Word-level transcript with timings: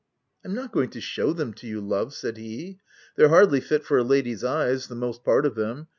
"I'm 0.43 0.55
not 0.55 0.71
going 0.71 0.89
to 0.89 0.99
shew 0.99 1.31
them 1.35 1.53
to 1.53 1.67
you, 1.67 1.79
love," 1.79 2.15
said 2.15 2.37
he." 2.37 2.79
They're 3.17 3.29
hardly 3.29 3.59
fit 3.59 3.85
for 3.85 3.99
a 3.99 4.03
lady's 4.03 4.43
eyes 4.43 4.87
—the 4.87 4.95
most 4.95 5.23
part 5.23 5.45
of 5.45 5.53
them. 5.53 5.89